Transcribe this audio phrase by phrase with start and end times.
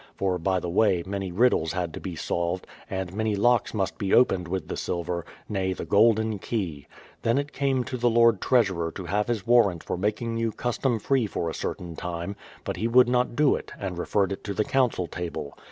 [0.15, 4.15] For, by the way, many riddles had to be solved, and many locks must be
[4.15, 6.87] opened with the silver, nay, the golden key!
[7.21, 10.97] Then it came to the Lord Treasurer, to have his warrant for making you custom
[10.97, 14.55] free for a certain time; but he would not do it, and referred it to
[14.55, 15.55] the Council Table.